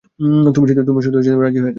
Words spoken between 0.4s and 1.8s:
তুমি শুধু রাজি হয়ে যাও।